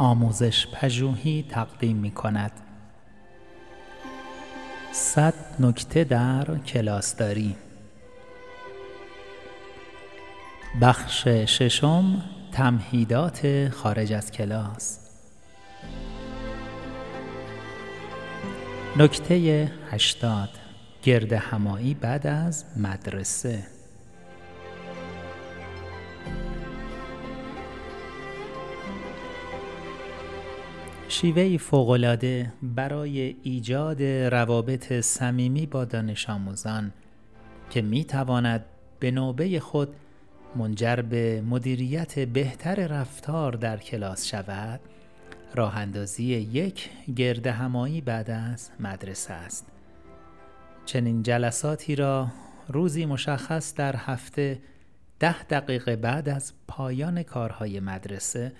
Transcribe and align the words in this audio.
آموزش 0.00 0.66
پژوهی 0.66 1.44
تقدیم 1.48 1.96
می 1.96 2.10
کند. 2.10 2.52
صد 4.92 5.34
نکته 5.58 6.04
در 6.04 6.58
کلاسداری. 6.58 7.56
بخش 10.80 11.28
ششم 11.28 12.22
تمهیدات 12.52 13.68
خارج 13.68 14.12
از 14.12 14.32
کلاس. 14.32 14.98
نکته 18.96 19.70
هشتاد 19.90 20.50
گرد 21.02 21.32
همایی 21.32 21.94
بعد 21.94 22.26
از 22.26 22.64
مدرسه. 22.76 23.79
شیوهی 31.10 31.58
فوقالعاده 31.58 32.52
برای 32.62 33.36
ایجاد 33.42 34.02
روابط 34.02 34.92
صمیمی 34.92 35.66
با 35.66 35.84
دانش 35.84 36.30
آموزان 36.30 36.92
که 37.70 37.82
می 37.82 38.04
تواند 38.04 38.64
به 39.00 39.10
نوبه 39.10 39.60
خود 39.60 39.88
منجر 40.56 40.96
به 40.96 41.40
مدیریت 41.40 42.18
بهتر 42.18 42.86
رفتار 42.86 43.52
در 43.52 43.76
کلاس 43.76 44.26
شود 44.26 44.80
راه 45.54 45.76
اندازی 45.76 46.24
یک 46.24 46.90
گرد 47.16 47.46
همایی 47.46 48.00
بعد 48.00 48.30
از 48.30 48.70
مدرسه 48.80 49.32
است. 49.32 49.66
چنین 50.86 51.22
جلساتی 51.22 51.96
را 51.96 52.28
روزی 52.68 53.06
مشخص 53.06 53.74
در 53.74 53.96
هفته 53.96 54.58
ده 55.20 55.42
دقیقه 55.42 55.96
بعد 55.96 56.28
از 56.28 56.52
پایان 56.68 57.22
کارهای 57.22 57.80
مدرسه 57.80 58.52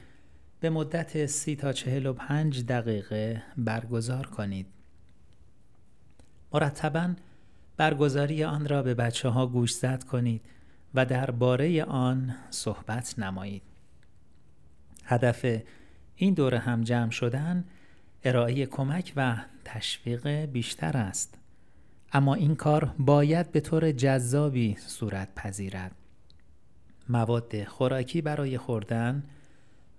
به 0.60 0.70
مدت 0.70 1.26
سی 1.26 1.56
تا 1.56 1.72
چهل 1.72 2.06
و 2.06 2.12
پنج 2.12 2.64
دقیقه 2.66 3.42
برگزار 3.56 4.26
کنید. 4.26 4.66
مرتبا 6.52 7.14
برگزاری 7.76 8.44
آن 8.44 8.68
را 8.68 8.82
به 8.82 8.94
بچه 8.94 9.28
ها 9.28 9.46
گوشزد 9.46 10.04
کنید 10.04 10.42
و 10.94 11.06
درباره 11.06 11.84
آن 11.84 12.36
صحبت 12.50 13.18
نمایید. 13.18 13.62
هدف 15.04 15.62
این 16.16 16.34
دور 16.34 16.54
هم 16.54 16.84
جمع 16.84 17.10
شدن 17.10 17.64
ارائه 18.24 18.66
کمک 18.66 19.12
و 19.16 19.36
تشویق 19.64 20.28
بیشتر 20.28 20.96
است. 20.96 21.38
اما 22.12 22.34
این 22.34 22.56
کار 22.56 22.94
باید 22.98 23.52
به 23.52 23.60
طور 23.60 23.92
جذابی 23.92 24.76
صورت 24.86 25.34
پذیرد. 25.34 25.94
مواد 27.08 27.64
خوراکی 27.64 28.22
برای 28.22 28.58
خوردن 28.58 29.22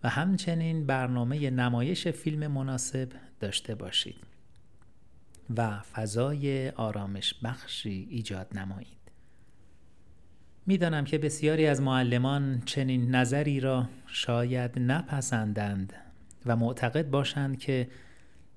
و 0.03 0.09
همچنین 0.09 0.85
برنامه 0.85 1.49
نمایش 1.49 2.07
فیلم 2.07 2.47
مناسب 2.47 3.09
داشته 3.39 3.75
باشید 3.75 4.23
و 5.57 5.79
فضای 5.79 6.69
آرامش 6.69 7.33
بخشی 7.43 8.07
ایجاد 8.09 8.57
نمایید. 8.57 9.01
می‌دانم 10.65 11.05
که 11.05 11.17
بسیاری 11.17 11.67
از 11.67 11.81
معلمان 11.81 12.61
چنین 12.65 13.15
نظری 13.15 13.59
را 13.59 13.89
شاید 14.07 14.79
نپسندند 14.79 15.93
و 16.45 16.55
معتقد 16.55 17.09
باشند 17.09 17.59
که 17.59 17.87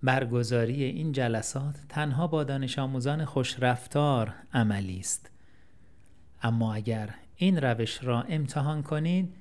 برگزاری 0.03 0.84
این 0.84 1.12
جلسات 1.12 1.75
تنها 1.89 2.27
با 2.27 2.45
دانش 2.45 2.79
آموزان 2.79 3.25
خوشرفتار 3.25 4.34
عملی 4.53 4.98
است. 4.98 5.31
اما 6.42 6.75
اگر 6.75 7.14
این 7.36 7.61
روش 7.61 8.05
را 8.05 8.23
امتحان 8.23 8.83
کنید 8.83 9.34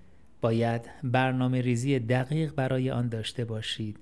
باید 0.44 0.90
برنامه 1.04 1.62
ریزی 1.62 2.00
دقیق 2.00 2.54
برای 2.56 2.92
آن 2.92 3.10
داشته 3.10 3.46
باشید 3.46 4.00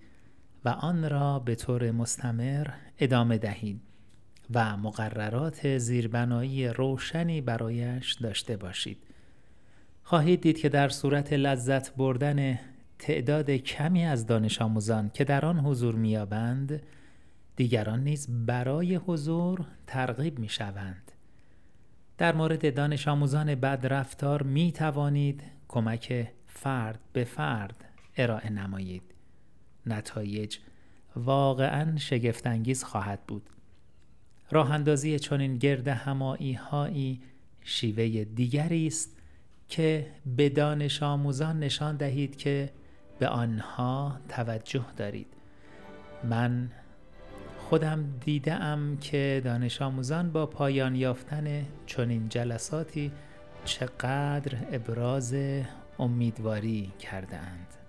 و 0.66 0.70
آن 0.70 1.10
را 1.10 1.40
به 1.40 1.56
طور 1.56 1.92
مستمر 1.92 2.68
ادامه 3.00 3.38
دهید 3.38 3.82
و 4.54 4.78
مقررات 4.78 5.78
زیربنایی 5.78 6.68
روشنی 6.68 7.42
برایش 7.42 8.14
داشته 8.14 8.58
باشید. 8.58 8.98
خواهید 10.04 10.42
دید 10.42 10.58
که 10.58 10.70
در 10.70 10.90
صورت 10.90 11.34
لذت 11.34 11.96
بردن 11.96 12.60
تعداد 13.00 13.52
کمی 13.52 14.06
از 14.06 14.26
دانش 14.26 14.62
آموزان 14.62 15.10
که 15.14 15.24
در 15.24 15.46
آن 15.46 15.60
حضور 15.60 15.96
میابند 15.96 16.82
دیگران 17.56 18.04
نیز 18.04 18.46
برای 18.46 18.96
حضور 18.96 19.66
ترغیب 19.88 20.40
می 20.40 20.50
شوند. 20.50 21.12
در 22.18 22.36
مورد 22.36 22.76
دانش 22.76 23.08
آموزان 23.08 23.56
بد 23.56 23.88
رفتار 23.90 24.44
می 24.44 24.72
توانید 24.72 25.44
کمک 25.68 26.28
فرد 26.62 27.00
به 27.14 27.24
فرد 27.24 27.86
ارائه 28.18 28.50
نمایید. 28.50 29.04
نتایج 29.86 30.58
واقعا 31.16 31.98
شگفتانگیز 31.98 32.84
خواهد 32.84 33.20
بود. 33.28 33.50
راه 34.52 34.72
اندازی 34.72 35.20
چنین 35.20 35.58
گرد 35.58 35.88
همایی 35.88 36.54
هایی 36.54 37.22
شیوه 37.62 38.24
دیگری 38.24 38.88
است 38.88 39.18
که 39.70 40.08
به 40.36 40.50
دانش 40.50 41.04
آموزان 41.04 41.60
نشان 41.60 41.98
دهید 41.98 42.38
که 42.38 42.70
به 43.20 43.28
آنها 43.28 44.20
توجه 44.30 44.86
دارید. 44.98 45.34
من 46.24 46.72
خودم 47.58 48.14
دیدم 48.20 48.98
که 49.02 49.42
دانش 49.44 49.82
آموزان 49.82 50.32
با 50.32 50.46
پایان 50.46 50.96
یافتن 50.96 51.66
چنین 51.86 52.30
جلساتی 52.30 53.12
چقدر 53.66 54.58
ابراز 54.72 55.36
امیدواری 56.02 56.94
کرده 57.00 57.38
اند. 57.38 57.81